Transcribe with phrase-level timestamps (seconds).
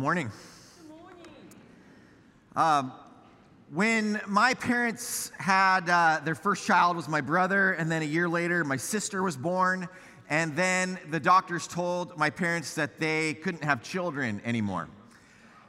[0.00, 0.30] morning.
[2.56, 2.90] Um,
[3.70, 8.26] when my parents had uh, their first child was my brother, and then a year
[8.26, 9.90] later my sister was born,
[10.30, 14.88] and then the doctors told my parents that they couldn't have children anymore.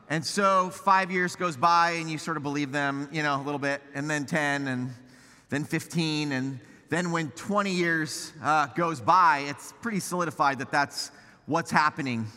[0.09, 3.43] And so five years goes by, and you sort of believe them, you know, a
[3.43, 4.93] little bit, and then 10, and
[5.50, 6.57] then 15, and
[6.88, 11.12] then when 20 years uh, goes by, it's pretty solidified that that's
[11.48, 12.27] what's happening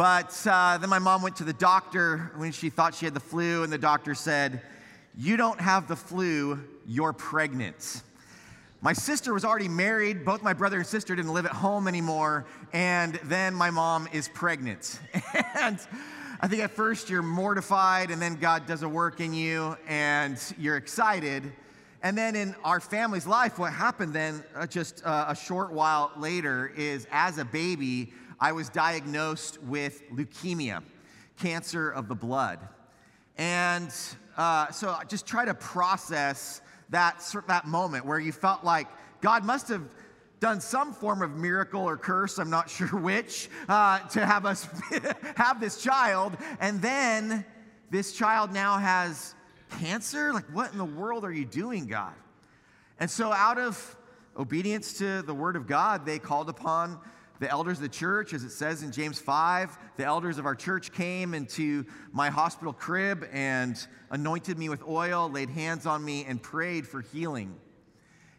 [0.00, 3.20] but uh, then my mom went to the doctor when she thought she had the
[3.20, 4.62] flu, and the doctor said,
[5.14, 8.00] You don't have the flu, you're pregnant.
[8.80, 10.24] My sister was already married.
[10.24, 12.46] Both my brother and sister didn't live at home anymore.
[12.72, 14.98] And then my mom is pregnant.
[15.54, 15.78] and
[16.40, 20.42] I think at first you're mortified, and then God does a work in you, and
[20.58, 21.52] you're excited.
[22.02, 26.10] And then in our family's life, what happened then, uh, just uh, a short while
[26.16, 30.82] later, is as a baby, I was diagnosed with leukemia,
[31.38, 32.58] cancer of the blood.
[33.36, 33.92] And
[34.36, 38.88] uh, so I just try to process that, that moment where you felt like
[39.20, 39.82] God must have
[40.40, 44.66] done some form of miracle or curse, I'm not sure which, uh, to have us
[45.36, 46.36] have this child.
[46.60, 47.44] And then
[47.90, 49.34] this child now has
[49.78, 50.32] cancer?
[50.32, 52.14] Like, what in the world are you doing, God?
[52.98, 53.96] And so, out of
[54.36, 56.98] obedience to the word of God, they called upon
[57.40, 60.54] the elders of the church, as it says in James 5, the elders of our
[60.54, 66.24] church came into my hospital crib and anointed me with oil, laid hands on me,
[66.26, 67.56] and prayed for healing.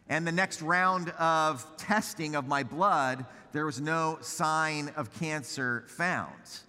[0.08, 5.84] And the next round of testing of my blood, there was no sign of cancer
[5.88, 6.60] found.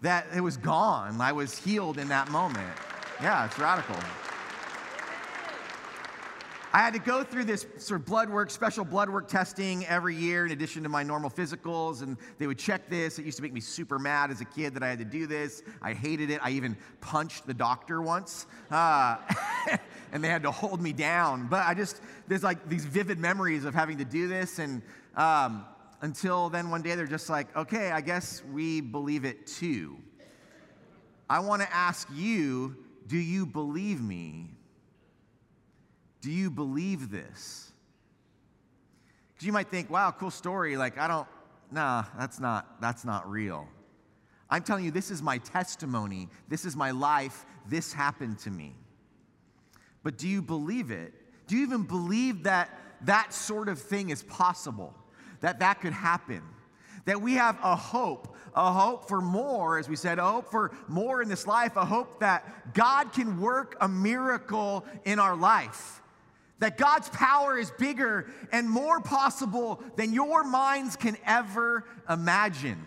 [0.00, 1.20] That it was gone.
[1.20, 2.72] I was healed in that moment.
[3.20, 3.96] Yeah, it's radical.
[6.74, 10.16] I had to go through this sort of blood work, special blood work testing every
[10.16, 13.16] year in addition to my normal physicals, and they would check this.
[13.16, 15.28] It used to make me super mad as a kid that I had to do
[15.28, 15.62] this.
[15.80, 16.40] I hated it.
[16.42, 19.18] I even punched the doctor once, uh,
[20.12, 21.46] and they had to hold me down.
[21.46, 24.82] But I just, there's like these vivid memories of having to do this, and
[25.14, 25.64] um,
[26.00, 29.96] until then one day they're just like, okay, I guess we believe it too.
[31.30, 32.74] I want to ask you,
[33.06, 34.50] do you believe me?
[36.24, 37.70] Do you believe this?
[39.34, 40.74] Because you might think, wow, cool story.
[40.74, 41.28] Like, I don't,
[41.70, 43.68] nah, that's not, that's not real.
[44.48, 46.30] I'm telling you, this is my testimony.
[46.48, 47.44] This is my life.
[47.68, 48.74] This happened to me.
[50.02, 51.12] But do you believe it?
[51.46, 52.70] Do you even believe that
[53.02, 54.94] that sort of thing is possible?
[55.42, 56.40] That that could happen?
[57.04, 60.72] That we have a hope, a hope for more, as we said, a hope for
[60.88, 66.00] more in this life, a hope that God can work a miracle in our life
[66.64, 72.86] that God's power is bigger and more possible than your minds can ever imagine.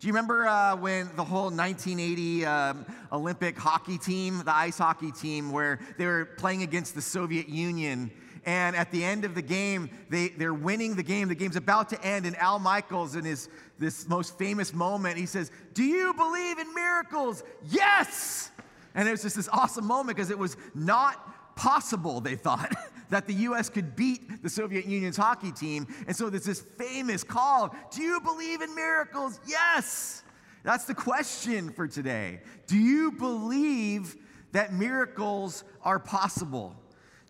[0.00, 5.12] Do you remember uh, when the whole 1980 um, Olympic hockey team, the ice hockey
[5.12, 8.10] team, where they were playing against the Soviet Union?
[8.46, 11.28] And at the end of the game, they, they're winning the game.
[11.28, 15.26] The game's about to end, and Al Michaels, in his this most famous moment, he
[15.26, 17.42] says, Do you believe in miracles?
[17.68, 18.50] Yes!
[18.94, 21.22] And it was just this awesome moment because it was not
[21.58, 22.72] possible, they thought,
[23.10, 25.86] that the US could beat the Soviet Union's hockey team.
[26.06, 29.40] And so there's this famous call Do you believe in miracles?
[29.46, 30.22] Yes.
[30.62, 32.40] That's the question for today.
[32.66, 34.16] Do you believe
[34.52, 36.76] that miracles are possible?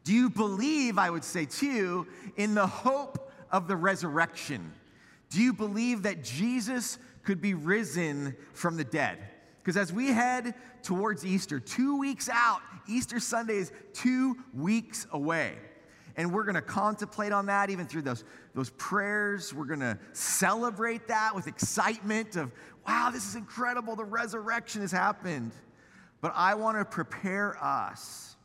[0.05, 2.07] Do you believe, I would say too,
[2.37, 4.73] in the hope of the resurrection?
[5.31, 9.19] Do you believe that Jesus could be risen from the dead?
[9.69, 15.59] Because as we head towards Easter, two weeks out, Easter Sunday is two weeks away.
[16.17, 18.25] And we're going to contemplate on that even through those,
[18.55, 19.53] those prayers.
[19.53, 22.51] We're going to celebrate that with excitement of,
[22.87, 23.95] wow, this is incredible.
[23.95, 25.53] The resurrection has happened.
[26.23, 28.37] But I want to prepare us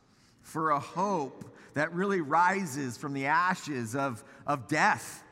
[0.42, 5.24] for a hope that really rises from the ashes of, of death,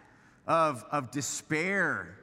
[0.46, 2.16] of, of despair,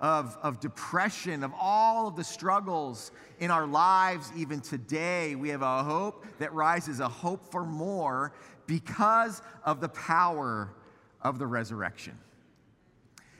[0.00, 5.62] of, of depression, of all of the struggles in our lives, even today, we have
[5.62, 8.32] a hope that rises, a hope for more
[8.66, 10.74] because of the power
[11.22, 12.18] of the resurrection.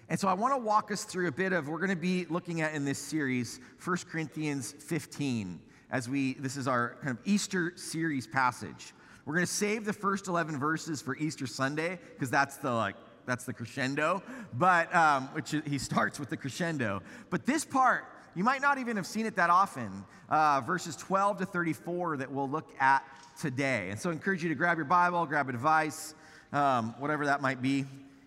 [0.08, 2.26] And so I want to walk us through a bit of, we're going to be
[2.26, 5.61] looking at in this series, 1 Corinthians 15,
[5.91, 8.94] as we, this is our kind of Easter series passage.
[9.25, 12.94] We're going to save the first 11 verses for Easter Sunday, because that's the like,
[13.26, 14.23] that's the crescendo,
[14.55, 17.02] but um, which he starts with the crescendo.
[17.28, 20.05] But this part, you might not even have seen it that often.
[20.28, 23.05] Uh, verses 12 to 34 that we'll look at
[23.40, 23.88] today.
[23.90, 26.14] And so I encourage you to grab your Bible, grab a device,
[26.52, 27.84] um, whatever that might be.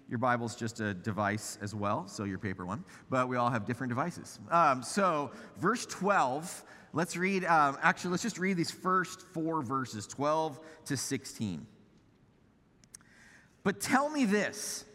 [0.10, 3.66] Your Bible's just a device as well, so your paper one, but we all have
[3.66, 4.40] different devices.
[4.50, 6.64] Um, so, verse 12,
[6.94, 11.68] let's read, um, actually, let's just read these first four verses 12 to 16.
[13.64, 14.86] But tell me this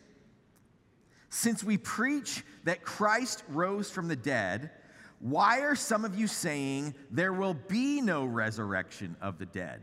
[1.34, 4.70] since we preach that Christ rose from the dead,
[5.19, 9.82] why are some of you saying there will be no resurrection of the dead?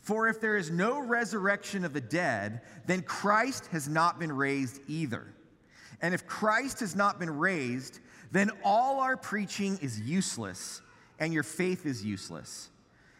[0.00, 4.80] For if there is no resurrection of the dead, then Christ has not been raised
[4.88, 5.26] either.
[6.00, 8.00] And if Christ has not been raised,
[8.32, 10.80] then all our preaching is useless
[11.18, 12.70] and your faith is useless.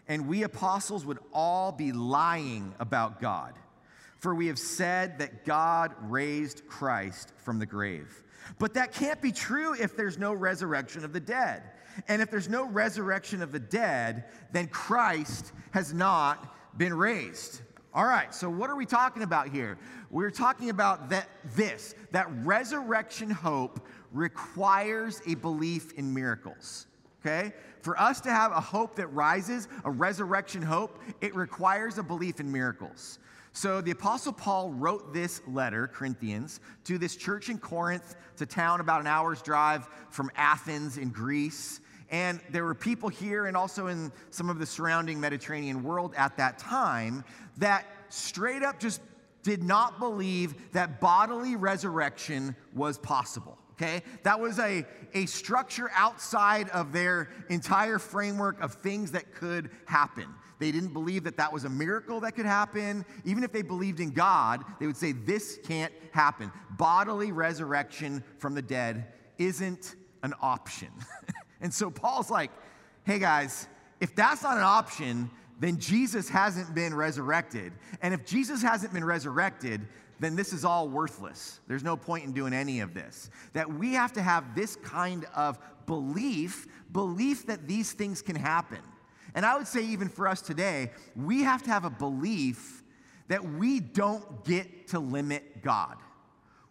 [0.09, 3.53] And we apostles would all be lying about God.
[4.19, 8.23] For we have said that God raised Christ from the grave.
[8.59, 11.63] But that can't be true if there's no resurrection of the dead.
[12.09, 17.63] And if there's no resurrection of the dead, then Christ has not been raised.
[17.95, 19.79] All right, so what are we talking about here?
[20.11, 26.87] We're talking about that this, that resurrection hope requires a belief in miracles.
[27.25, 27.55] Okay?
[27.81, 32.39] For us to have a hope that rises, a resurrection hope, it requires a belief
[32.39, 33.19] in miracles.
[33.57, 38.15] So the Apostle Paul wrote this letter, Corinthians, to this church in Corinth.
[38.39, 41.81] A town about an hour's drive from Athens in Greece.
[42.11, 46.37] And there were people here and also in some of the surrounding Mediterranean world at
[46.37, 47.25] that time
[47.57, 49.01] that straight up just
[49.43, 53.57] did not believe that bodily resurrection was possible.
[53.73, 54.03] Okay?
[54.23, 60.27] That was a, a structure outside of their entire framework of things that could happen.
[60.59, 63.05] They didn't believe that that was a miracle that could happen.
[63.25, 66.51] Even if they believed in God, they would say, This can't happen.
[66.79, 69.09] Bodily resurrection from the dead
[69.39, 70.89] isn't an option.
[71.61, 72.51] And so Paul's like,
[73.05, 73.69] hey guys,
[74.01, 77.73] if that's not an option, then Jesus hasn't been resurrected.
[78.03, 79.87] And if Jesus hasn't been resurrected,
[80.21, 81.61] then this is all worthless.
[81.67, 83.31] There's no point in doing any of this.
[83.53, 88.81] That we have to have this kind of belief, belief that these things can happen.
[89.37, 92.83] And I would say, even for us today, we have to have a belief
[93.29, 95.99] that we don't get to limit God.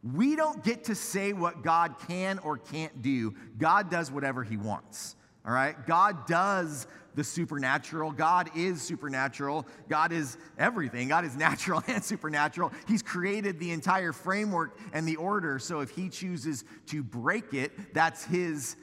[0.04, 3.36] We don't get to say what God can or can't do.
[3.58, 5.16] God does whatever he wants.
[5.46, 5.76] All right?
[5.86, 8.12] God does the supernatural.
[8.12, 9.68] God is supernatural.
[9.88, 11.08] God is everything.
[11.08, 12.72] God is natural and supernatural.
[12.88, 15.60] He's created the entire framework and the order.
[15.60, 18.76] So if he chooses to break it, that's his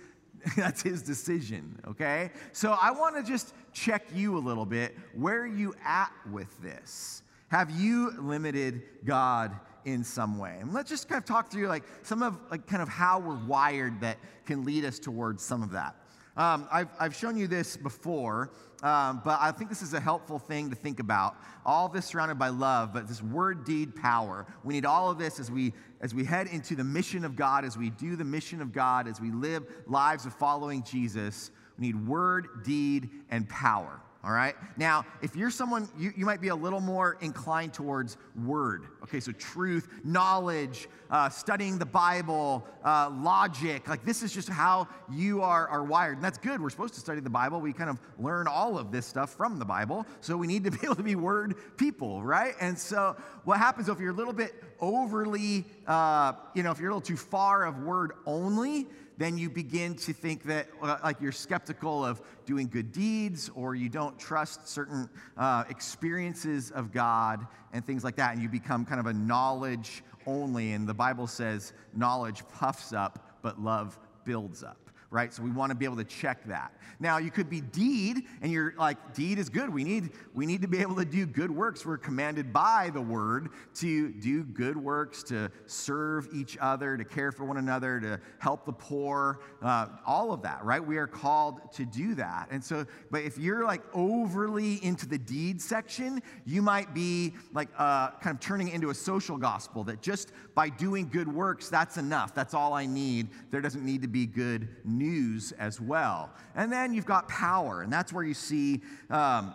[0.57, 2.31] that's his decision, okay?
[2.53, 4.97] So I want to just check you a little bit.
[5.15, 7.23] Where are you at with this?
[7.49, 9.53] Have you limited God
[9.85, 10.59] in some way.
[10.61, 13.45] And let's just kind of talk through like some of like kind of how we're
[13.47, 15.97] wired that can lead us towards some of that.
[16.37, 18.51] Um, I've, I've shown you this before,
[18.83, 21.37] um, but I think this is a helpful thing to think about.
[21.65, 24.47] All this surrounded by love, but this word, deed, power.
[24.65, 27.65] We need all of this as we as we head into the mission of God,
[27.65, 31.53] as we do the mission of God, as we live lives of following Jesus.
[31.79, 34.55] We need word, deed, and power all right?
[34.77, 39.19] Now, if you're someone, you, you might be a little more inclined towards word, okay?
[39.19, 45.43] So, truth, knowledge, uh, studying the Bible, uh, logic, like this is just how you
[45.43, 46.17] are, are wired.
[46.17, 46.61] And that's good.
[46.63, 47.61] We're supposed to study the Bible.
[47.61, 50.07] We kind of learn all of this stuff from the Bible.
[50.21, 52.55] So, we need to be able to be word people, right?
[52.61, 56.91] And so, what happens if you're a little bit overly, uh, you know, if you're
[56.91, 58.87] a little too far of word only,
[59.23, 63.75] then you begin to think that, uh, like, you're skeptical of doing good deeds or
[63.75, 68.33] you don't trust certain uh, experiences of God and things like that.
[68.33, 70.73] And you become kind of a knowledge only.
[70.73, 74.82] And the Bible says knowledge puffs up, but love builds up
[75.13, 75.33] right?
[75.33, 76.73] So we want to be able to check that.
[76.99, 79.69] Now you could be deed, and you're like, deed is good.
[79.69, 81.85] We need, we need to be able to do good works.
[81.85, 87.31] We're commanded by the word to do good works, to serve each other, to care
[87.31, 90.85] for one another, to help the poor, uh, all of that, right?
[90.85, 92.49] We are called to do that.
[92.51, 97.69] And so, but if you're like overly into the deed section, you might be like
[97.77, 101.99] uh, kind of turning into a social gospel that just by doing good works, that's
[101.99, 102.35] enough.
[102.35, 103.29] That's all I need.
[103.51, 106.31] There doesn't need to be good news news as well.
[106.55, 109.55] And then you've got power, and that's where you see um,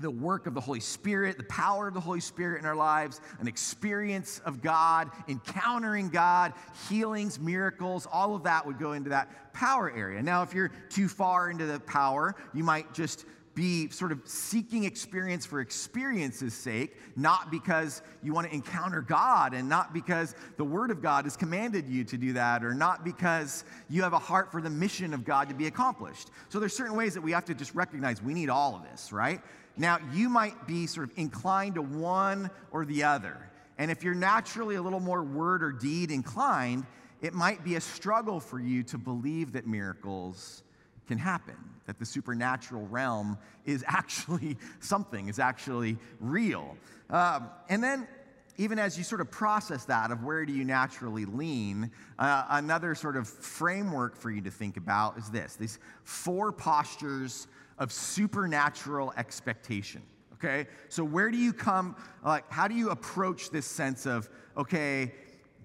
[0.00, 3.20] the work of the Holy Spirit, the power of the Holy Spirit in our lives,
[3.40, 6.52] an experience of God, encountering God,
[6.88, 10.22] healings, miracles, all of that would go into that power area.
[10.22, 13.24] Now, if you're too far into the power, you might just
[13.58, 19.52] be sort of seeking experience for experience's sake, not because you want to encounter God
[19.52, 23.04] and not because the Word of God has commanded you to do that or not
[23.04, 26.30] because you have a heart for the mission of God to be accomplished.
[26.50, 29.10] So there's certain ways that we have to just recognize we need all of this,
[29.10, 29.40] right?
[29.76, 33.50] Now, you might be sort of inclined to one or the other.
[33.76, 36.86] And if you're naturally a little more word or deed inclined,
[37.22, 40.62] it might be a struggle for you to believe that miracles
[41.08, 46.76] can happen, that the supernatural realm is actually something, is actually real.
[47.10, 48.06] Um, and then,
[48.60, 52.94] even as you sort of process that of where do you naturally lean, uh, another
[52.94, 57.46] sort of framework for you to think about is this these four postures
[57.78, 60.02] of supernatural expectation.
[60.34, 60.68] Okay?
[60.88, 65.12] So, where do you come, like, how do you approach this sense of, okay,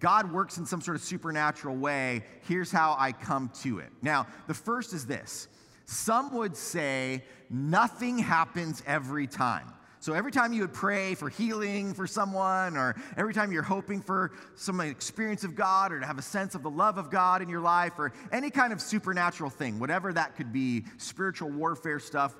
[0.03, 2.25] God works in some sort of supernatural way.
[2.41, 3.89] Here's how I come to it.
[4.01, 5.48] Now, the first is this
[5.86, 9.74] some would say nothing happens every time.
[10.01, 14.01] So every time you would pray for healing for someone, or every time you're hoping
[14.01, 17.41] for some experience of God, or to have a sense of the love of God
[17.41, 22.00] in your life, or any kind of supernatural thing, whatever that could be, spiritual warfare
[22.00, 22.36] stuff,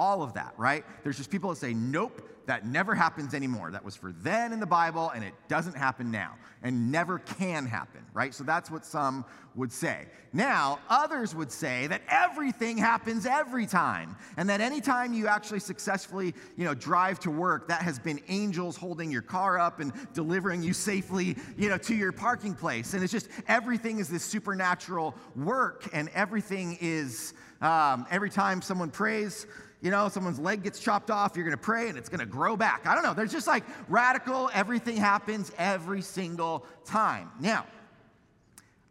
[0.00, 0.82] all of that, right?
[1.04, 3.70] There's just people that say, nope, that never happens anymore.
[3.70, 7.66] That was for then in the Bible, and it doesn't happen now, and never can
[7.66, 8.34] happen, right?
[8.34, 10.06] So that's what some would say.
[10.32, 16.34] Now, others would say that everything happens every time, and that anytime you actually successfully,
[16.56, 20.62] you know, drive to work, that has been angels holding your car up and delivering
[20.62, 22.94] you safely, you know, to your parking place.
[22.94, 28.90] And it's just everything is this supernatural work, and everything is um, every time someone
[28.90, 29.46] prays
[29.80, 32.86] you know, someone's leg gets chopped off, you're to pray and it's to grow back.
[32.86, 33.14] I don't know.
[33.14, 37.30] There's just like radical, everything happens every single time.
[37.40, 37.66] Now,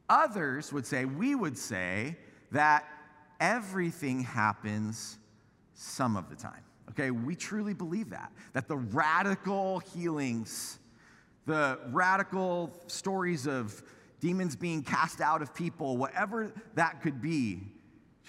[0.09, 2.17] others would say, we would say
[2.51, 2.85] that
[3.39, 5.19] everything happens
[5.75, 6.63] some of the time.
[6.89, 8.31] Okay, we truly believe that.
[8.53, 10.79] That the radical healings,
[11.45, 13.83] the radical stories of
[14.19, 17.61] demons being cast out of people, whatever that could be,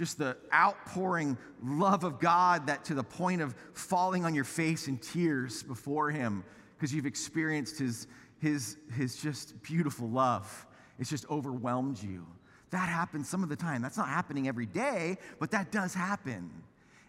[0.01, 4.89] just the outpouring love of God that to the point of falling on your face
[4.89, 6.43] in tears before Him
[6.75, 8.07] because you've experienced His,
[8.39, 10.67] His, His just beautiful love.
[10.99, 12.27] It's just overwhelmed you.
[12.71, 13.83] That happens some of the time.
[13.83, 16.51] That's not happening every day, but that does happen.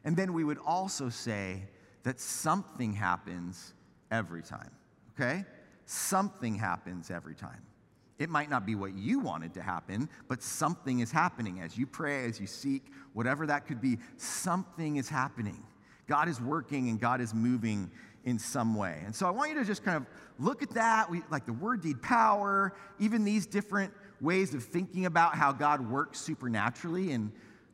[0.03, 1.63] And then we would also say
[2.03, 3.73] that something happens
[4.11, 4.71] every time,
[5.15, 5.45] okay?
[5.85, 7.61] Something happens every time.
[8.21, 11.87] It might not be what you wanted to happen, but something is happening as you
[11.87, 15.63] pray, as you seek, whatever that could be, something is happening.
[16.07, 17.89] God is working and God is moving
[18.23, 19.01] in some way.
[19.07, 20.05] And so I want you to just kind of
[20.37, 25.07] look at that, we, like the word deed power, even these different ways of thinking
[25.07, 27.31] about how God works supernaturally and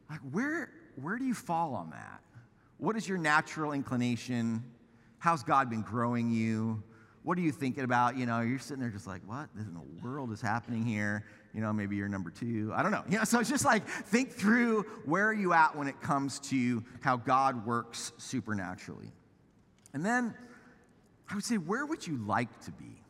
[0.10, 2.22] like where where do you fall on that?
[2.78, 4.64] What is your natural inclination?
[5.20, 6.82] How's God been growing you?
[7.28, 8.16] What are you thinking about?
[8.16, 11.26] You know, you're sitting there just like, what in the world is happening here?
[11.54, 12.72] You know, maybe you're number two.
[12.74, 13.04] I don't know.
[13.10, 16.40] You know, so it's just like think through where are you at when it comes
[16.52, 19.12] to how God works supernaturally.
[19.94, 20.34] And then
[21.30, 23.04] I would say, where would you like to be?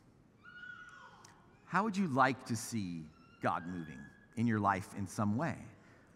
[1.65, 3.03] How would you like to see
[3.43, 4.00] God moving
[4.36, 5.57] in your life in some way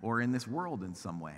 [0.01, 1.37] or in this world in some way?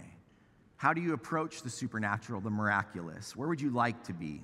[0.78, 3.36] How do you approach the supernatural, the miraculous?
[3.36, 4.40] Where would you like to be?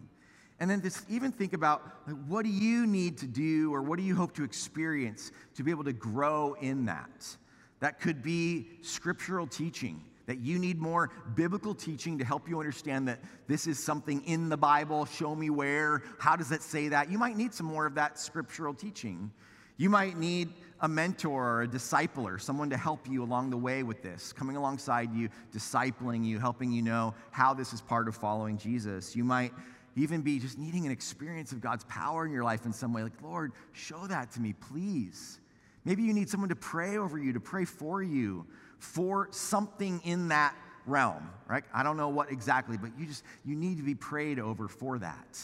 [0.60, 3.98] And then just even think about like, what do you need to do or what
[3.98, 7.38] do you hope to experience to be able to grow in that?
[7.80, 13.08] That could be scriptural teaching, that you need more biblical teaching to help you understand
[13.08, 15.06] that this is something in the Bible.
[15.06, 16.04] Show me where.
[16.20, 17.10] How does it say that?
[17.10, 19.32] You might need some more of that scriptural teaching.
[19.78, 20.50] You might need
[20.82, 24.58] a mentor or a discipler, someone to help you along the way with this, coming
[24.58, 29.16] alongside you, discipling you, helping you know how this is part of following Jesus.
[29.16, 29.54] You might
[30.00, 33.04] even be just needing an experience of God's power in your life in some way.
[33.04, 35.40] Like, Lord, show that to me, please.
[35.86, 38.46] Maybe you need someone to pray over you, to pray for you,
[38.80, 41.64] for something in that realm, right?
[41.74, 45.00] I don't know what exactly, but you just, you need to be prayed over for
[45.00, 45.40] that.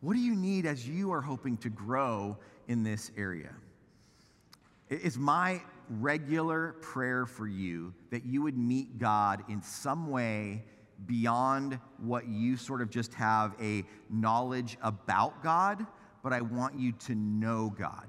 [0.00, 2.36] What do you need as you are hoping to grow
[2.68, 3.52] in this area?
[4.88, 10.64] It's my regular prayer for you that you would meet God in some way
[11.06, 15.86] beyond what you sort of just have a knowledge about God,
[16.22, 18.08] but I want you to know God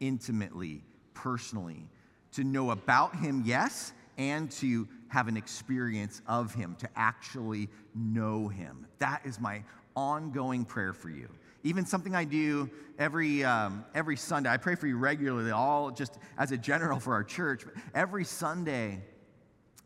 [0.00, 1.86] intimately, personally,
[2.32, 8.48] to know about Him, yes, and to have an experience of Him, to actually know
[8.48, 8.86] Him.
[8.98, 9.62] That is my
[9.96, 11.28] ongoing prayer for you.
[11.62, 14.50] Even something I do every, um, every Sunday.
[14.50, 17.64] I pray for you regularly, all just as a general for our church.
[17.64, 19.00] But every Sunday,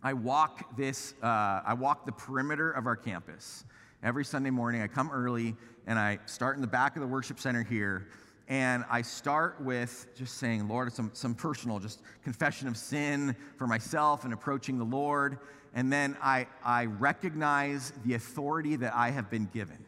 [0.03, 3.65] I walk this, uh, I walk the perimeter of our campus.
[4.03, 5.57] Every Sunday morning, I come early
[5.89, 8.07] and I start in the back of the worship center here.
[8.47, 13.67] And I start with just saying, Lord, some, some personal, just confession of sin for
[13.67, 15.39] myself and approaching the Lord.
[15.75, 19.85] And then I, I recognize the authority that I have been given.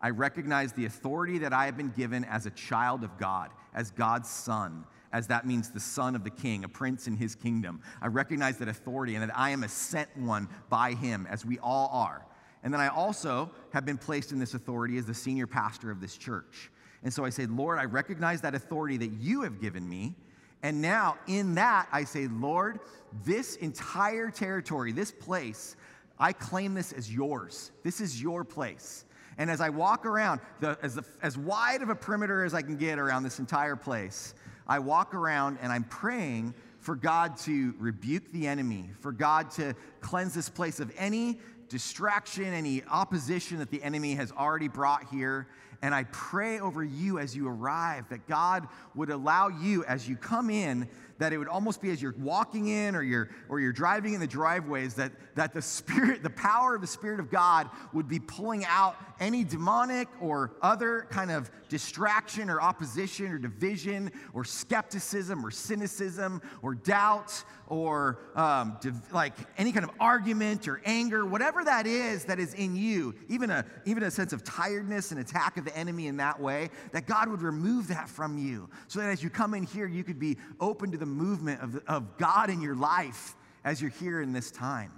[0.00, 3.90] I recognize the authority that I have been given as a child of God, as
[3.90, 7.80] God's son, as that means the son of the king, a prince in his kingdom.
[8.00, 11.58] I recognize that authority and that I am a sent one by him, as we
[11.58, 12.24] all are.
[12.62, 16.00] And then I also have been placed in this authority as the senior pastor of
[16.00, 16.70] this church.
[17.02, 20.14] And so I say, Lord, I recognize that authority that you have given me.
[20.62, 22.80] And now in that, I say, Lord,
[23.24, 25.76] this entire territory, this place,
[26.18, 27.72] I claim this as yours.
[27.82, 29.06] This is your place.
[29.38, 32.60] And as I walk around, the, as, the, as wide of a perimeter as I
[32.60, 34.34] can get around this entire place,
[34.70, 39.74] I walk around and I'm praying for God to rebuke the enemy, for God to
[40.00, 45.48] cleanse this place of any distraction, any opposition that the enemy has already brought here.
[45.82, 50.16] And I pray over you as you arrive that God would allow you, as you
[50.16, 50.88] come in,
[51.20, 54.20] that it would almost be as you're walking in or you're, or you're driving in
[54.20, 58.18] the driveways, that, that the Spirit, the power of the Spirit of God would be
[58.18, 65.44] pulling out any demonic or other kind of distraction or opposition or division or skepticism
[65.44, 71.62] or cynicism or doubt or um, div- like any kind of argument or anger, whatever
[71.62, 75.58] that is that is in you, even a, even a sense of tiredness and attack
[75.58, 79.10] of the enemy in that way, that God would remove that from you so that
[79.10, 82.50] as you come in here, you could be open to the movement of, of God
[82.50, 83.34] in your life
[83.64, 84.92] as you're here in this time.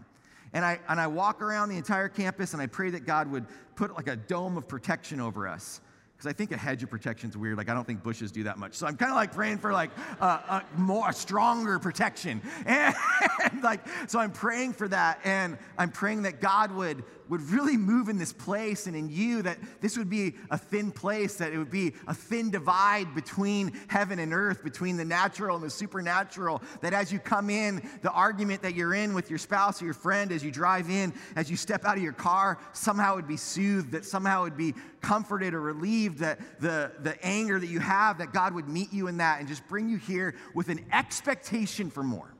[0.52, 3.46] And I, and I walk around the entire campus and I pray that God would
[3.74, 5.80] put like a dome of protection over us.
[6.22, 7.56] Because I think a hedge of protection is weird.
[7.56, 8.74] Like, I don't think bushes do that much.
[8.74, 12.40] So I'm kind of like praying for like a, a more, a stronger protection.
[12.64, 12.94] And,
[13.42, 15.18] and like, so I'm praying for that.
[15.24, 17.02] And I'm praying that God would
[17.32, 20.90] would really move in this place and in you, that this would be a thin
[20.90, 25.56] place, that it would be a thin divide between heaven and earth, between the natural
[25.56, 26.60] and the supernatural.
[26.82, 29.94] That as you come in, the argument that you're in with your spouse or your
[29.94, 33.38] friend, as you drive in, as you step out of your car, somehow would be
[33.38, 38.18] soothed, that somehow would be comforted or relieved, that the, the anger that you have,
[38.18, 41.88] that God would meet you in that and just bring you here with an expectation
[41.88, 42.34] for more.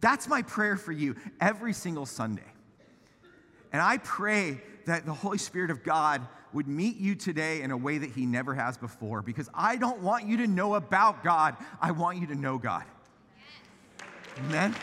[0.00, 2.53] That's my prayer for you every single Sunday.
[3.74, 7.76] And I pray that the Holy Spirit of God would meet you today in a
[7.76, 11.56] way that He never has before because I don't want you to know about God,
[11.80, 12.84] I want you to know God.
[14.38, 14.76] Amen.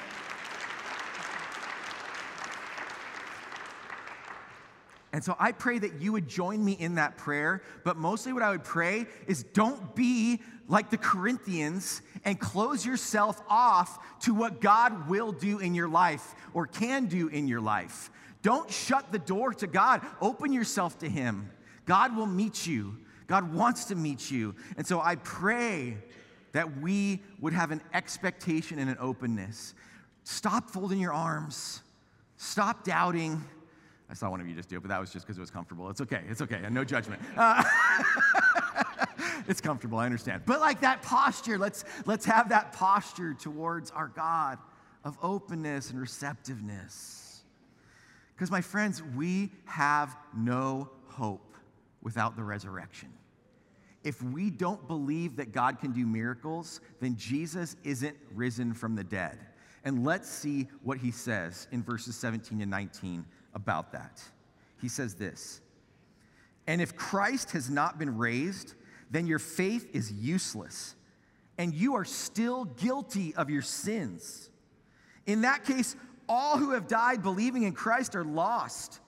[5.13, 7.63] And so I pray that you would join me in that prayer.
[7.85, 13.41] But mostly, what I would pray is don't be like the Corinthians and close yourself
[13.47, 18.09] off to what God will do in your life or can do in your life.
[18.41, 20.01] Don't shut the door to God.
[20.19, 21.49] Open yourself to Him.
[21.85, 22.97] God will meet you.
[23.27, 24.55] God wants to meet you.
[24.77, 25.97] And so I pray
[26.51, 29.73] that we would have an expectation and an openness.
[30.23, 31.81] Stop folding your arms.
[32.37, 33.43] Stop doubting.
[34.09, 35.51] I saw one of you just do it, but that was just because it was
[35.51, 35.89] comfortable.
[35.89, 36.21] It's okay.
[36.27, 36.59] It's okay.
[36.69, 37.21] No judgment.
[37.37, 37.63] Uh,
[39.47, 39.99] it's comfortable.
[39.99, 40.43] I understand.
[40.45, 44.57] But like that posture, let's let's have that posture towards our God
[45.05, 47.30] of openness and receptiveness.
[48.41, 51.53] Because, my friends, we have no hope
[52.01, 53.09] without the resurrection.
[54.03, 59.03] If we don't believe that God can do miracles, then Jesus isn't risen from the
[59.03, 59.37] dead.
[59.83, 64.23] And let's see what he says in verses 17 and 19 about that.
[64.81, 65.61] He says this
[66.65, 68.73] And if Christ has not been raised,
[69.11, 70.95] then your faith is useless,
[71.59, 74.49] and you are still guilty of your sins.
[75.27, 75.95] In that case,
[76.27, 78.99] all who have died believing in Christ are lost.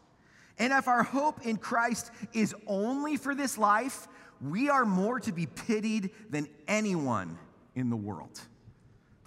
[0.60, 4.08] And if our hope in Christ is only for this life,
[4.42, 7.38] we are more to be pitied than anyone
[7.76, 8.40] in the world.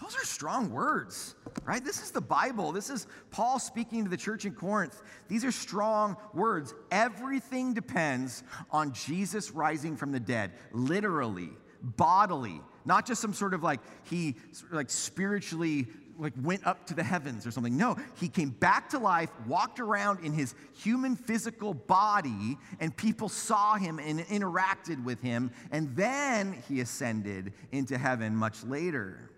[0.01, 1.83] Those are strong words, right?
[1.83, 2.71] This is the Bible.
[2.71, 5.03] This is Paul speaking to the church in Corinth.
[5.27, 6.75] These are strong words.
[6.91, 11.49] Everything depends on Jesus rising from the dead, literally,
[11.83, 14.37] bodily, not just some sort of like he
[14.71, 15.89] like spiritually
[16.19, 17.77] like went up to the heavens or something.
[17.77, 23.29] No, he came back to life, walked around in his human physical body, and people
[23.29, 29.31] saw him and interacted with him, and then he ascended into heaven much later.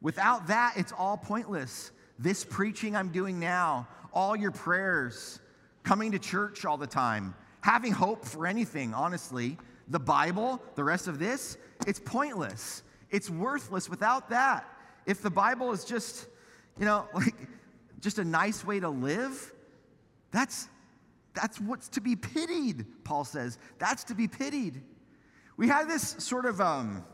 [0.00, 1.90] Without that, it's all pointless.
[2.18, 5.40] This preaching I'm doing now, all your prayers,
[5.82, 9.56] coming to church all the time, having hope for anything, honestly,
[9.88, 12.82] the Bible, the rest of this, it's pointless.
[13.10, 14.66] It's worthless without that.
[15.08, 16.26] If the Bible is just,
[16.78, 17.34] you know, like
[18.00, 19.52] just a nice way to live,
[20.30, 20.68] that's
[21.34, 23.58] that's what's to be pitied, Paul says.
[23.78, 24.82] That's to be pitied.
[25.56, 27.04] We have this sort of um,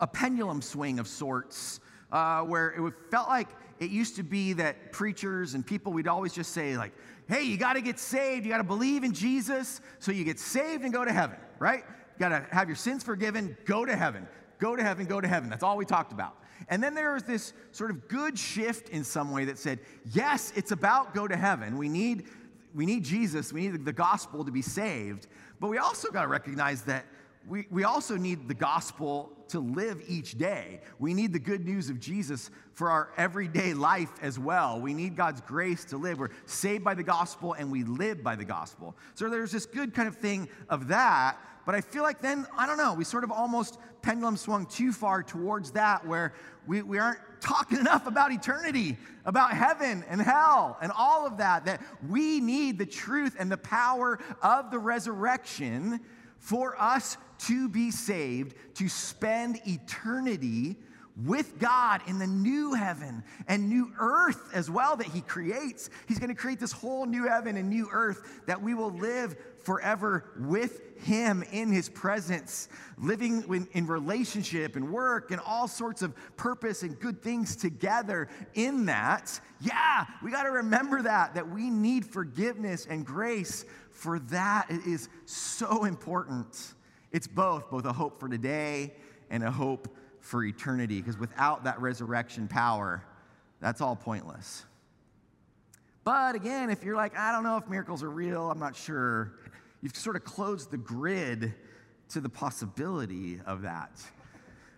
[0.00, 1.78] a pendulum swing of sorts
[2.10, 3.48] uh, where it felt like
[3.78, 6.92] it used to be that preachers and people, we'd always just say, like,
[7.28, 8.44] hey, you got to get saved.
[8.44, 11.84] You got to believe in Jesus so you get saved and go to heaven, right?
[12.14, 14.26] You got to have your sins forgiven, go to heaven.
[14.58, 15.50] Go to heaven, go to heaven.
[15.50, 16.36] That's all we talked about.
[16.68, 19.80] And then there was this sort of good shift in some way that said,
[20.12, 21.76] yes, it's about go to heaven.
[21.78, 22.26] We need,
[22.74, 25.26] we need Jesus, we need the gospel to be saved.
[25.60, 27.06] But we also got to recognize that
[27.48, 30.80] we, we also need the gospel to live each day.
[30.98, 34.80] We need the good news of Jesus for our everyday life as well.
[34.80, 36.18] We need God's grace to live.
[36.18, 38.96] We're saved by the gospel and we live by the gospel.
[39.14, 41.38] So there's this good kind of thing of that.
[41.64, 44.92] But I feel like then, I don't know, we sort of almost pendulum swung too
[44.92, 46.34] far towards that where
[46.66, 51.64] we, we aren't talking enough about eternity, about heaven and hell and all of that,
[51.66, 56.00] that we need the truth and the power of the resurrection
[56.38, 60.76] for us to be saved, to spend eternity
[61.24, 65.88] with God in the new heaven and new earth as well that He creates.
[66.06, 69.36] He's going to create this whole new heaven and new earth that we will live
[69.60, 72.68] forever with Him in His presence,
[72.98, 78.84] living in relationship and work and all sorts of purpose and good things together in
[78.86, 79.40] that.
[79.60, 83.64] Yeah, we got to remember that, that we need forgiveness and grace
[83.96, 84.66] for that.
[84.70, 86.74] It is so important.
[87.12, 88.92] It's both, both a hope for today
[89.30, 89.88] and a hope
[90.20, 93.02] for eternity, because without that resurrection power,
[93.60, 94.64] that's all pointless.
[96.04, 99.32] But again, if you're like, I don't know if miracles are real, I'm not sure,
[99.82, 101.54] you've sort of closed the grid
[102.10, 104.00] to the possibility of that.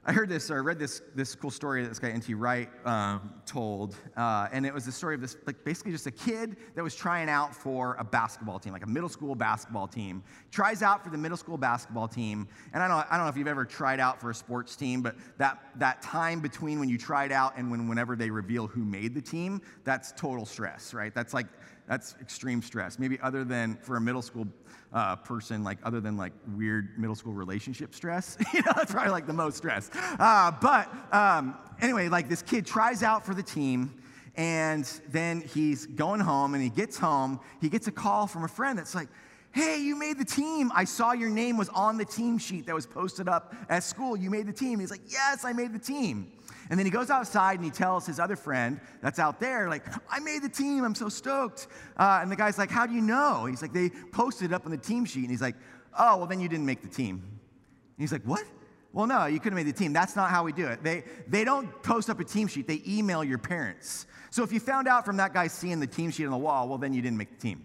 [0.08, 2.32] I heard this, or I read this, this cool story that this guy N.T.
[2.32, 6.10] Wright um, told, uh, and it was the story of this, like basically just a
[6.10, 10.22] kid that was trying out for a basketball team, like a middle school basketball team.
[10.50, 13.36] Tries out for the middle school basketball team, and I don't, I don't know if
[13.36, 16.96] you've ever tried out for a sports team, but that, that time between when you
[16.96, 21.14] tried out and when whenever they reveal who made the team, that's total stress, right?
[21.14, 21.48] That's like
[21.88, 22.98] that's extreme stress.
[22.98, 24.46] Maybe other than for a middle school
[24.92, 28.36] uh, person, like other than like weird middle school relationship stress.
[28.52, 29.90] you know, that's probably like the most stress.
[30.18, 33.94] Uh, but um, anyway, like this kid tries out for the team.
[34.36, 37.40] And then he's going home, and he gets home.
[37.60, 39.08] He gets a call from a friend that's like,
[39.50, 40.70] Hey, you made the team.
[40.74, 44.16] I saw your name was on the team sheet that was posted up at school.
[44.16, 44.78] You made the team.
[44.78, 46.30] He's like, Yes, I made the team.
[46.70, 49.84] And then he goes outside and he tells his other friend that's out there, like,
[50.10, 50.84] I made the team.
[50.84, 51.66] I'm so stoked.
[51.96, 53.46] Uh, and the guy's like, How do you know?
[53.46, 55.22] He's like, They posted it up on the team sheet.
[55.22, 55.56] And he's like,
[55.98, 57.22] Oh, well, then you didn't make the team.
[57.22, 58.44] And he's like, What?
[58.92, 59.92] Well, no, you couldn't have made the team.
[59.92, 60.82] That's not how we do it.
[60.82, 64.06] They, they don't post up a team sheet, they email your parents.
[64.30, 66.68] So if you found out from that guy seeing the team sheet on the wall,
[66.68, 67.64] well, then you didn't make the team.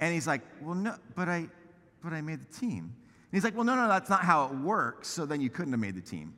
[0.00, 1.48] And he's like, Well, no, but I,
[2.02, 2.78] but I made the team.
[2.78, 5.08] And he's like, Well, no, no, that's not how it works.
[5.08, 6.34] So then you couldn't have made the team.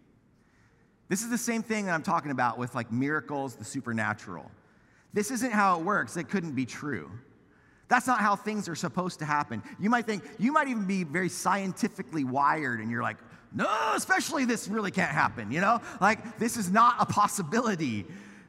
[1.09, 4.51] This is the same thing that I'm talking about with like miracles, the supernatural.
[5.13, 6.17] This isn't how it works.
[6.17, 7.11] It couldn't be true.
[7.89, 9.63] That's not how things are supposed to happen.
[9.79, 13.19] You might think, you might even be very scientifically wired and you're like,
[13.55, 15.81] no, especially this really can't happen, you know?
[16.01, 18.05] Like, this is not a possibility.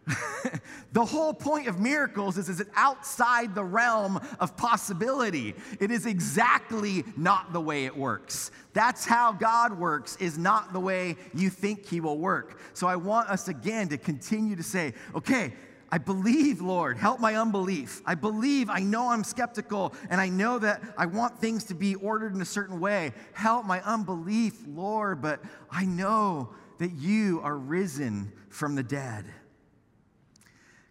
[0.93, 5.55] the whole point of miracles is, is it outside the realm of possibility.
[5.79, 8.51] It is exactly not the way it works.
[8.73, 12.59] That's how God works, is not the way you think He will work.
[12.73, 15.53] So I want us again to continue to say, okay,
[15.91, 18.01] I believe, Lord, help my unbelief.
[18.05, 21.95] I believe, I know I'm skeptical, and I know that I want things to be
[21.95, 23.13] ordered in a certain way.
[23.33, 25.41] Help my unbelief, Lord, but
[25.71, 29.25] I know that you are risen from the dead.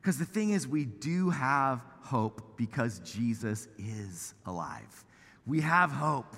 [0.04, 5.02] Because the thing is, we do have hope because Jesus is alive.
[5.46, 6.36] We have hope.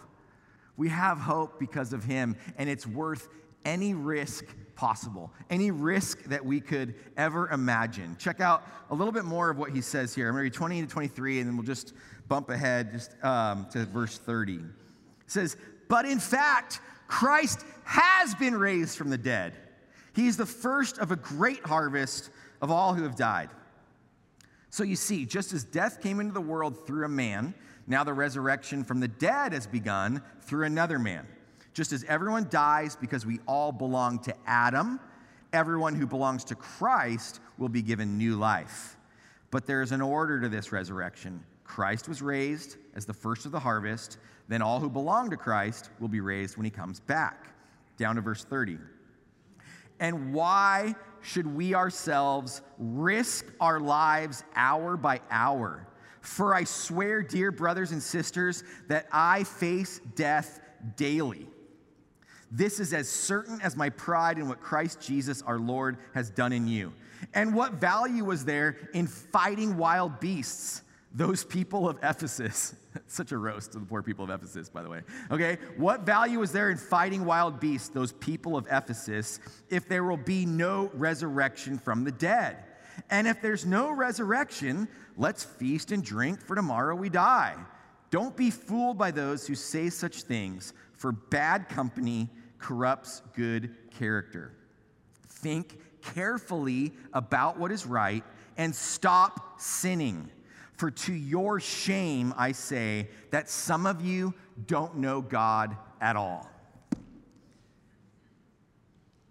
[0.77, 3.29] We have hope because of him, and it's worth
[3.65, 4.45] any risk
[4.77, 8.15] possible, any risk that we could ever imagine.
[8.21, 10.29] Check out a little bit more of what he says here.
[10.29, 11.93] I'm going to read 20 to 23, and then we'll just
[12.29, 14.59] bump ahead just um, to verse 30.
[14.59, 14.63] It
[15.27, 15.57] says,
[15.89, 19.55] But in fact, Christ has been raised from the dead.
[20.17, 22.31] He is the first of a great harvest
[22.63, 23.51] of all who have died.
[24.71, 27.53] So you see, just as death came into the world through a man,
[27.87, 31.27] now the resurrection from the dead has begun through another man.
[31.75, 34.99] Just as everyone dies because we all belong to Adam,
[35.53, 38.97] everyone who belongs to Christ will be given new life.
[39.51, 41.45] But there is an order to this resurrection.
[41.63, 44.17] Christ was raised as the first of the harvest,
[44.49, 47.49] then all who belong to Christ will be raised when he comes back.
[47.99, 48.79] Down to verse 30.
[50.01, 55.87] And why should we ourselves risk our lives hour by hour?
[56.21, 60.61] For I swear, dear brothers and sisters, that I face death
[60.97, 61.47] daily.
[62.51, 66.53] This is as certain as my pride in what Christ Jesus our Lord has done
[66.53, 66.93] in you.
[67.35, 70.83] And what value was there in fighting wild beasts?
[71.17, 72.75] Those people of Ephesus.
[73.07, 75.01] Such a roast to the poor people of Ephesus, by the way.
[75.31, 80.05] Okay, what value is there in fighting wild beasts, those people of Ephesus, if there
[80.05, 82.59] will be no resurrection from the dead?
[83.09, 87.57] And if there's no resurrection, let's feast and drink, for tomorrow we die.
[88.11, 94.53] Don't be fooled by those who say such things, for bad company corrupts good character.
[95.27, 98.23] Think carefully about what is right
[98.59, 100.31] and stop sinning.
[100.77, 104.35] For to your shame, I say that some of you
[104.67, 106.49] don't know God at all.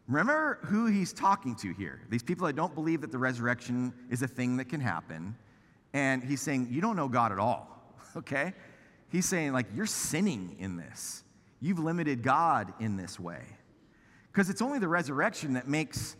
[0.07, 2.01] Remember who he's talking to here.
[2.09, 5.35] These people that don't believe that the resurrection is a thing that can happen.
[5.93, 7.67] And he's saying, You don't know God at all,
[8.17, 8.53] okay?
[9.09, 11.23] He's saying, like, you're sinning in this.
[11.61, 13.43] You've limited God in this way.
[14.31, 16.15] Because it's only the resurrection that makes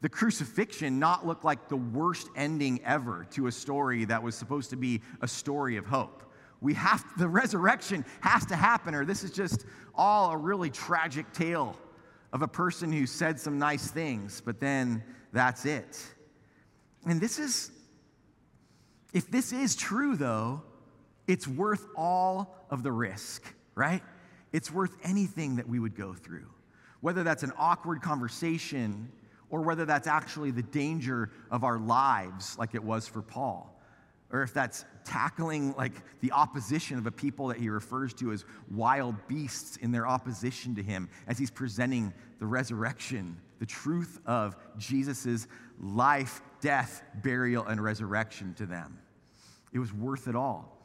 [0.00, 4.70] the crucifixion not look like the worst ending ever to a story that was supposed
[4.70, 6.22] to be a story of hope.
[6.60, 11.32] We have the resurrection has to happen, or this is just all a really tragic
[11.32, 11.76] tale
[12.32, 16.00] of a person who said some nice things, but then that's it.
[17.06, 17.70] And this is,
[19.12, 20.62] if this is true though,
[21.26, 23.42] it's worth all of the risk,
[23.74, 24.02] right?
[24.52, 26.46] It's worth anything that we would go through.
[27.00, 29.10] Whether that's an awkward conversation
[29.50, 33.74] or whether that's actually the danger of our lives, like it was for Paul,
[34.30, 38.44] or if that's tackling like the opposition of a people that he refers to as
[38.70, 44.54] wild beasts in their opposition to him as he's presenting the resurrection, the truth of
[44.76, 45.46] Jesus'
[45.80, 48.98] life, death, burial, and resurrection to them.
[49.72, 50.78] It was worth it all.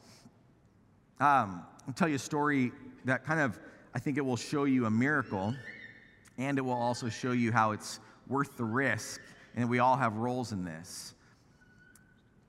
[1.20, 2.72] Um, I'll tell you a story
[3.04, 3.58] that kind of,
[3.94, 5.54] I think it will show you a miracle,
[6.38, 9.20] and it will also show you how it's worth the risk,
[9.56, 11.14] and we all have roles in this.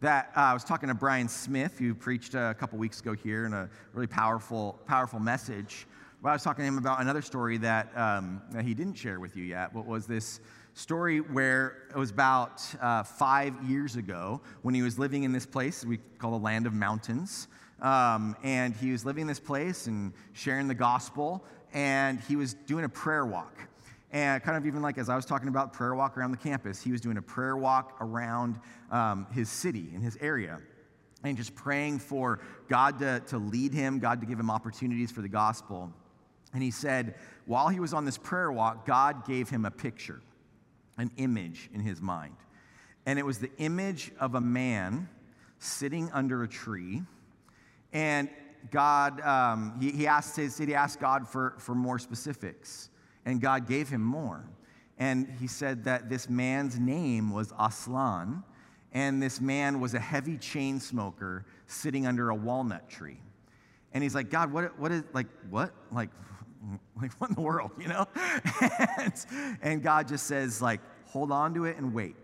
[0.02, 3.46] That uh, I was talking to Brian Smith, who preached a couple weeks ago here
[3.46, 5.88] in a really powerful, powerful message.
[6.22, 9.20] But I was talking to him about another story that, um, that he didn't share
[9.20, 9.74] with you yet.
[9.74, 10.40] What was this
[10.76, 15.46] story where it was about uh, five years ago when he was living in this
[15.46, 17.48] place we call the land of mountains.
[17.82, 22.54] Um, and he was living in this place and sharing the gospel, and he was
[22.54, 23.58] doing a prayer walk.
[24.12, 26.82] And kind of even like as I was talking about prayer walk around the campus,
[26.82, 28.60] he was doing a prayer walk around
[28.92, 30.60] um, his city, in his area,
[31.24, 32.40] and just praying for
[32.70, 35.92] God to, to lead him, God to give him opportunities for the gospel.
[36.54, 37.16] And he said,
[37.46, 40.22] while he was on this prayer walk, God gave him a picture,
[40.98, 42.36] an image in his mind.
[43.06, 45.10] And it was the image of a man
[45.60, 47.02] sitting under a tree
[47.96, 48.30] and
[48.72, 52.90] God, um, he, he, asked his, he asked God for, for more specifics,
[53.26, 54.46] and God gave him more.
[54.98, 58.44] And he said that this man's name was Aslan,
[58.94, 63.20] and this man was a heavy chain smoker sitting under a walnut tree.
[63.94, 65.72] And he's like, God, what, what is, like, what?
[65.92, 66.10] Like,
[67.02, 68.08] like what in the world, you know?
[69.00, 69.14] and,
[69.62, 72.16] and God just says, like, hold on to it and wait.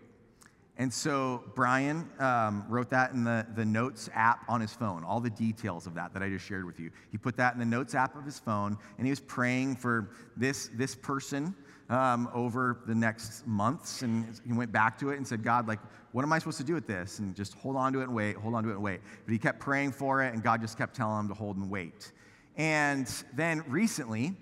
[0.78, 5.20] And so Brian um, wrote that in the, the Notes app on his phone, all
[5.20, 6.90] the details of that that I just shared with you.
[7.10, 10.10] He put that in the Notes app of his phone, and he was praying for
[10.36, 11.54] this, this person
[11.90, 14.00] um, over the next months.
[14.00, 15.78] And he went back to it and said, God, like,
[16.12, 17.18] what am I supposed to do with this?
[17.18, 19.00] And just hold on to it and wait, hold on to it and wait.
[19.26, 21.70] But he kept praying for it, and God just kept telling him to hold and
[21.70, 22.12] wait.
[22.56, 24.36] And then recently,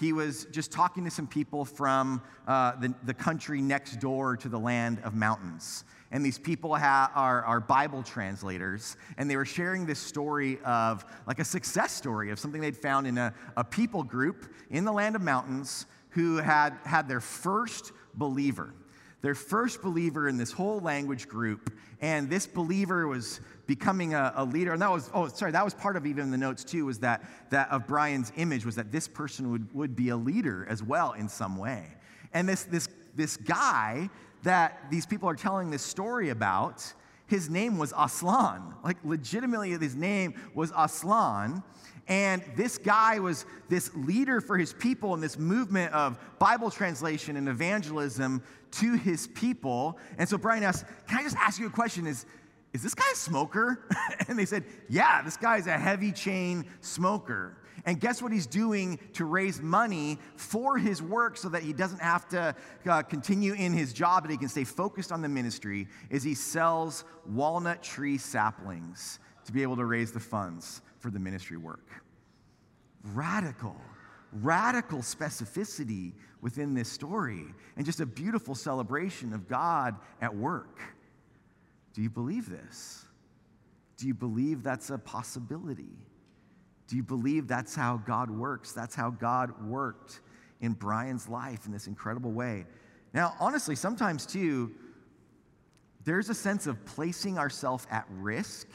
[0.00, 4.48] he was just talking to some people from uh, the, the country next door to
[4.48, 5.84] the land of mountains.
[6.10, 11.04] And these people ha- are, are Bible translators, and they were sharing this story of
[11.26, 14.92] like a success story of something they'd found in a, a people group in the
[14.92, 18.74] land of mountains who had had their first believer
[19.22, 21.72] their first believer in this whole language group.
[22.00, 24.72] And this believer was becoming a, a, leader.
[24.72, 27.22] And that was, oh, sorry, that was part of even the notes too, was that,
[27.50, 31.12] that of Brian's image was that this person would, would be a leader as well
[31.12, 31.86] in some way.
[32.32, 34.08] And this, this, this guy
[34.42, 36.92] that these people are telling this story about,
[37.26, 38.74] his name was Aslan.
[38.82, 41.62] Like, legitimately, his name was Aslan.
[42.08, 47.36] And this guy was this leader for his people in this movement of Bible translation
[47.36, 49.98] and evangelism to his people.
[50.18, 52.06] And so Brian asked, Can I just ask you a question?
[52.06, 52.26] Is,
[52.72, 53.86] is this guy a smoker?
[54.28, 57.56] and they said, Yeah, this guy's a heavy chain smoker.
[57.86, 62.00] And guess what he's doing to raise money for his work so that he doesn't
[62.00, 62.54] have to
[62.86, 66.34] uh, continue in his job and he can stay focused on the ministry is he
[66.34, 71.88] sells walnut tree saplings to be able to raise the funds for the ministry work.
[73.02, 73.76] Radical.
[74.32, 80.80] radical specificity within this story and just a beautiful celebration of God at work.
[81.94, 83.04] Do you believe this?
[83.96, 85.98] Do you believe that's a possibility?
[86.86, 88.72] Do you believe that's how God works?
[88.72, 90.20] That's how God worked
[90.60, 92.66] in Brian's life in this incredible way.
[93.12, 94.72] Now, honestly, sometimes too,
[96.04, 98.68] there's a sense of placing ourselves at risk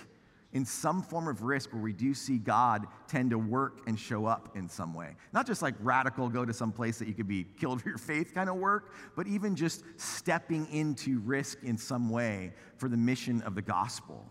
[0.56, 4.26] in some form of risk where we do see God tend to work and show
[4.26, 5.18] up in some way.
[5.34, 7.98] Not just like radical, go to some place that you could be killed for your
[7.98, 12.96] faith kind of work, but even just stepping into risk in some way for the
[12.96, 14.26] mission of the gospel.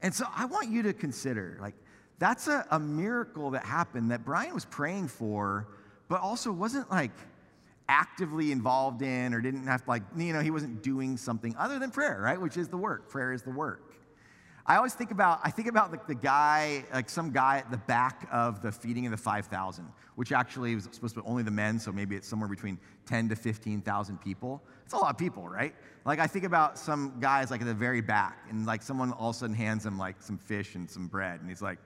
[0.00, 1.74] And so I want you to consider like,
[2.20, 5.66] that's a, a miracle that happened that Brian was praying for,
[6.08, 7.10] but also wasn't like
[7.88, 11.80] actively involved in or didn't have to like, you know, he wasn't doing something other
[11.80, 12.40] than prayer, right?
[12.40, 13.08] Which is the work.
[13.08, 13.91] Prayer is the work.
[14.64, 17.78] I always think about, I think about like the guy, like some guy at the
[17.78, 21.50] back of the feeding of the 5,000, which actually was supposed to be only the
[21.50, 24.62] men, so maybe it's somewhere between 10 to 15,000 people.
[24.84, 25.74] It's a lot of people, right?
[26.04, 29.30] Like I think about some guys like at the very back, and like someone all
[29.30, 31.78] of a sudden hands him like some fish and some bread, and he's like,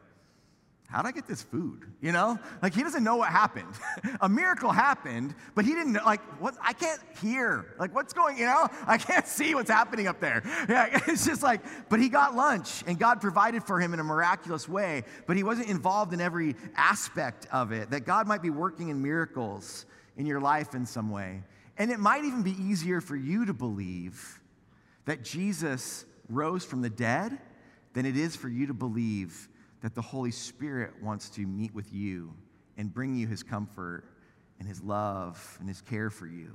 [0.88, 1.84] how'd I get this food?
[2.00, 2.38] You know?
[2.62, 3.72] Like he doesn't know what happened.
[4.20, 7.74] a miracle happened, but he didn't know, like, what, I can't hear.
[7.78, 8.68] Like, what's going, you know?
[8.86, 10.42] I can't see what's happening up there.
[10.68, 14.04] Yeah, it's just like, but he got lunch and God provided for him in a
[14.04, 17.90] miraculous way, but he wasn't involved in every aspect of it.
[17.90, 21.42] That God might be working in miracles in your life in some way.
[21.78, 24.40] And it might even be easier for you to believe
[25.04, 27.38] that Jesus rose from the dead
[27.92, 29.48] than it is for you to believe
[29.82, 32.34] that the Holy Spirit wants to meet with you
[32.76, 34.04] and bring you his comfort
[34.58, 36.52] and his love and his care for you.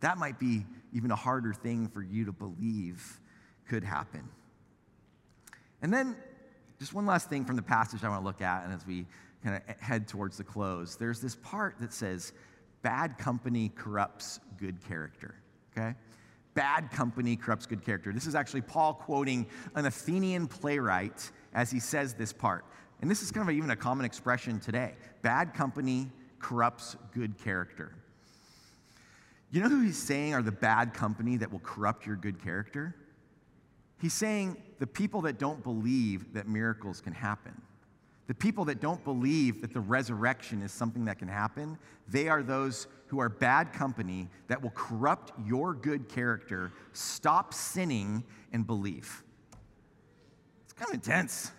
[0.00, 3.20] That might be even a harder thing for you to believe
[3.68, 4.28] could happen.
[5.82, 6.16] And then,
[6.78, 9.06] just one last thing from the passage I want to look at, and as we
[9.42, 12.32] kind of head towards the close, there's this part that says,
[12.82, 15.36] Bad company corrupts good character.
[15.72, 15.94] Okay?
[16.52, 18.12] Bad company corrupts good character.
[18.12, 22.64] This is actually Paul quoting an Athenian playwright as he says this part.
[23.00, 27.94] And this is kind of even a common expression today bad company corrupts good character.
[29.50, 32.94] You know who he's saying are the bad company that will corrupt your good character?
[34.00, 37.54] He's saying the people that don't believe that miracles can happen.
[38.26, 42.42] The people that don't believe that the resurrection is something that can happen, they are
[42.42, 49.22] those who are bad company that will corrupt your good character, stop sinning, and believe.
[50.76, 51.50] Kind of intense.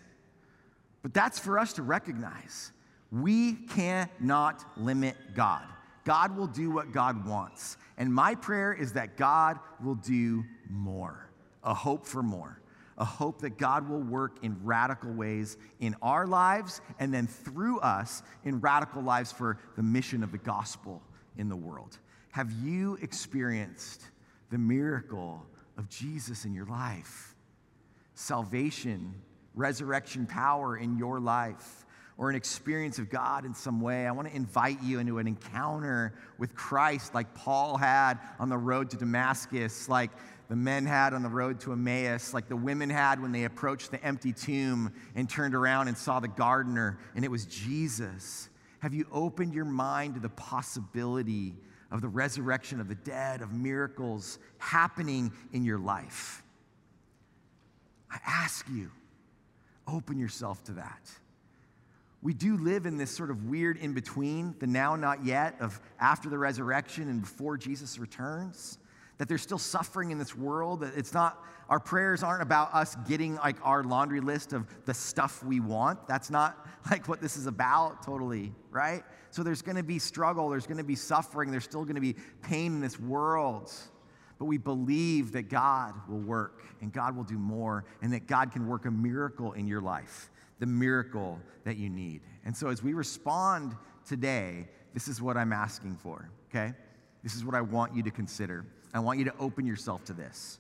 [1.01, 2.71] But that's for us to recognize.
[3.11, 5.63] We cannot limit God.
[6.03, 7.77] God will do what God wants.
[7.97, 11.29] And my prayer is that God will do more,
[11.63, 12.61] a hope for more
[12.97, 17.79] a hope that God will work in radical ways in our lives and then through
[17.79, 21.01] us in radical lives for the mission of the gospel
[21.37, 21.97] in the world.
[22.31, 24.03] Have you experienced
[24.49, 25.45] the miracle
[25.77, 27.34] of Jesus in your life?
[28.15, 29.13] Salvation,
[29.53, 31.85] resurrection power in your life,
[32.17, 34.07] or an experience of God in some way.
[34.07, 38.57] I want to invite you into an encounter with Christ like Paul had on the
[38.57, 40.11] road to Damascus, like
[40.47, 43.91] the men had on the road to Emmaus, like the women had when they approached
[43.91, 48.49] the empty tomb and turned around and saw the gardener, and it was Jesus.
[48.79, 51.55] Have you opened your mind to the possibility
[51.91, 56.44] of the resurrection of the dead, of miracles happening in your life?
[58.11, 58.91] I ask you,
[59.87, 61.09] open yourself to that.
[62.21, 65.79] We do live in this sort of weird in between, the now, not yet, of
[65.99, 68.79] after the resurrection and before Jesus returns
[69.17, 70.81] that there's still suffering in this world.
[70.81, 74.93] That it's not, our prayers aren't about us getting like our laundry list of the
[74.93, 76.07] stuff we want.
[76.07, 79.03] That's not like what this is about, totally, right?
[79.31, 82.81] So there's gonna be struggle, there's gonna be suffering, there's still gonna be pain in
[82.81, 83.71] this world.
[84.37, 88.51] But we believe that God will work and God will do more and that God
[88.51, 92.21] can work a miracle in your life, the miracle that you need.
[92.43, 96.73] And so as we respond today, this is what I'm asking for, okay?
[97.23, 98.65] This is what I want you to consider.
[98.93, 100.59] I want you to open yourself to this,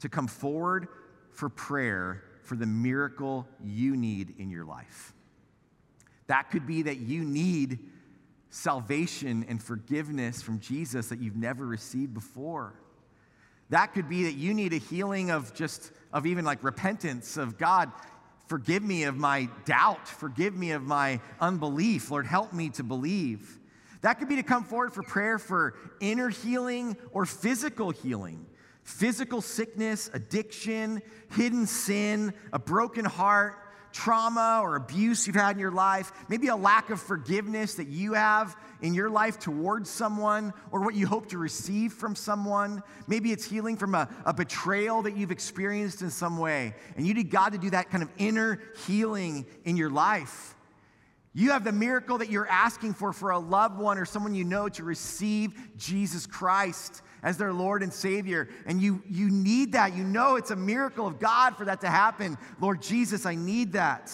[0.00, 0.88] to come forward
[1.30, 5.14] for prayer for the miracle you need in your life.
[6.26, 7.78] That could be that you need
[8.50, 12.74] salvation and forgiveness from Jesus that you've never received before.
[13.72, 17.56] That could be that you need a healing of just, of even like repentance of
[17.56, 17.90] God,
[18.46, 22.10] forgive me of my doubt, forgive me of my unbelief.
[22.10, 23.58] Lord, help me to believe.
[24.02, 28.44] That could be to come forward for prayer for inner healing or physical healing.
[28.82, 31.00] Physical sickness, addiction,
[31.34, 33.54] hidden sin, a broken heart,
[33.92, 38.14] trauma or abuse you've had in your life, maybe a lack of forgiveness that you
[38.14, 42.82] have in your life towards someone, or what you hope to receive from someone.
[43.06, 47.14] Maybe it's healing from a, a betrayal that you've experienced in some way, and you
[47.14, 50.54] need God to do that kind of inner healing in your life.
[51.34, 54.44] You have the miracle that you're asking for for a loved one or someone you
[54.44, 58.48] know to receive Jesus Christ as their Lord and Savior.
[58.66, 59.94] And you, you need that.
[59.94, 62.36] You know it's a miracle of God for that to happen.
[62.60, 64.12] Lord Jesus, I need that.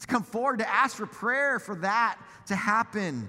[0.00, 3.28] To come forward, to ask for prayer for that to happen.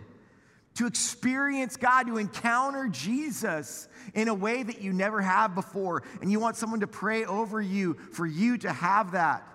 [0.76, 6.04] To experience God, to encounter Jesus in a way that you never have before.
[6.22, 9.48] And you want someone to pray over you for you to have that.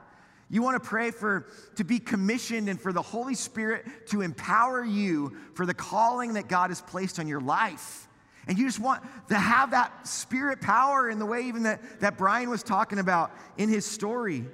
[0.48, 4.84] You want to pray for to be commissioned and for the Holy Spirit to empower
[4.84, 8.05] you for the calling that God has placed on your life.
[8.46, 12.16] And you just want to have that spirit power in the way even that, that
[12.16, 14.44] Brian was talking about in his story.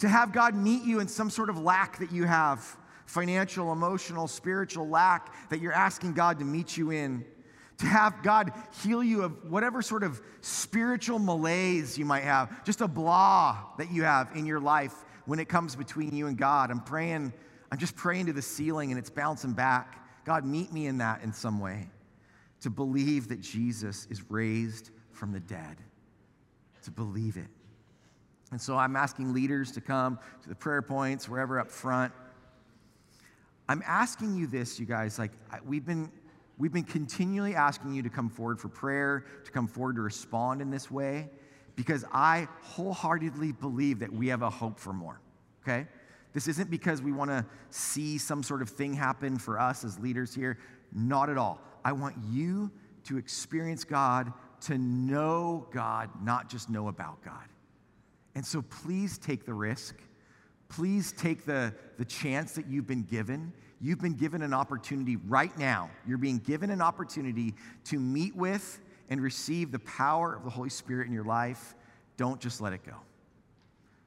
[0.00, 2.76] To have God meet you in some sort of lack that you have
[3.06, 7.24] financial, emotional, spiritual lack that you're asking God to meet you in.
[7.78, 12.80] To have God heal you of whatever sort of spiritual malaise you might have, just
[12.80, 16.70] a blah that you have in your life when it comes between you and God.
[16.70, 17.32] I'm praying,
[17.70, 20.05] I'm just praying to the ceiling and it's bouncing back.
[20.26, 21.88] God, meet me in that in some way.
[22.62, 25.76] To believe that Jesus is raised from the dead,
[26.82, 27.46] to believe it.
[28.50, 32.12] And so I'm asking leaders to come to the prayer points, wherever up front.
[33.68, 35.18] I'm asking you this, you guys.
[35.18, 35.32] Like,
[35.64, 36.10] we've been,
[36.58, 40.60] we've been continually asking you to come forward for prayer, to come forward to respond
[40.60, 41.28] in this way,
[41.76, 45.20] because I wholeheartedly believe that we have a hope for more,
[45.62, 45.86] okay?
[46.36, 49.98] This isn't because we want to see some sort of thing happen for us as
[49.98, 50.58] leaders here.
[50.92, 51.62] Not at all.
[51.82, 52.70] I want you
[53.04, 54.34] to experience God,
[54.66, 57.48] to know God, not just know about God.
[58.34, 59.96] And so please take the risk.
[60.68, 63.50] Please take the, the chance that you've been given.
[63.80, 65.88] You've been given an opportunity right now.
[66.06, 68.78] You're being given an opportunity to meet with
[69.08, 71.74] and receive the power of the Holy Spirit in your life.
[72.18, 73.05] Don't just let it go.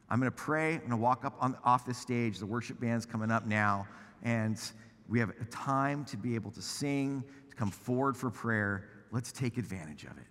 [0.09, 0.73] I'm going to pray.
[0.73, 2.39] I'm going to walk up on, off the stage.
[2.39, 3.87] The worship band's coming up now.
[4.23, 4.59] And
[5.07, 8.89] we have a time to be able to sing, to come forward for prayer.
[9.11, 10.27] Let's take advantage of it.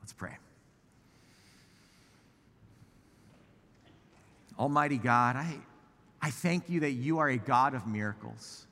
[0.00, 0.36] Let's pray.
[4.58, 5.58] Almighty God, I,
[6.22, 8.66] I thank you that you are a God of miracles.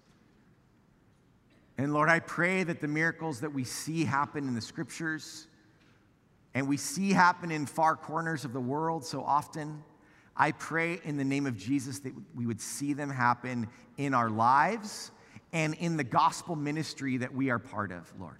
[1.78, 5.49] And Lord, I pray that the miracles that we see happen in the scriptures,
[6.55, 9.82] and we see happen in far corners of the world so often.
[10.36, 14.30] I pray in the name of Jesus that we would see them happen in our
[14.30, 15.11] lives
[15.53, 18.38] and in the gospel ministry that we are part of, Lord.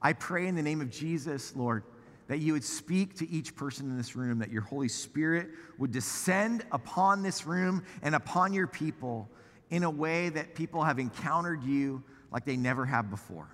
[0.00, 1.82] I pray in the name of Jesus, Lord,
[2.28, 5.90] that you would speak to each person in this room, that your Holy Spirit would
[5.90, 9.28] descend upon this room and upon your people
[9.70, 13.48] in a way that people have encountered you like they never have before.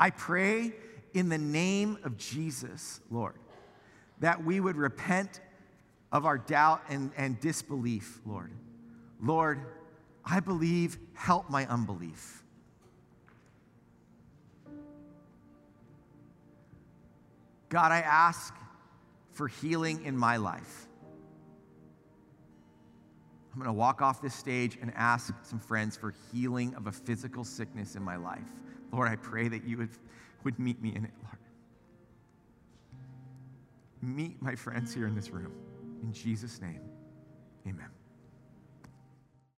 [0.00, 0.72] I pray
[1.14, 3.36] in the name of Jesus, Lord,
[4.20, 5.40] that we would repent
[6.12, 8.52] of our doubt and, and disbelief, Lord.
[9.20, 9.60] Lord,
[10.24, 12.42] I believe, help my unbelief.
[17.68, 18.54] God, I ask
[19.32, 20.86] for healing in my life.
[23.52, 26.92] I'm going to walk off this stage and ask some friends for healing of a
[26.92, 28.46] physical sickness in my life.
[28.92, 29.90] Lord, I pray that you would
[30.44, 31.38] would meet me in it, Lord.
[34.00, 35.52] Meet my friends here in this room.
[36.02, 36.80] In Jesus' name,
[37.66, 37.90] amen.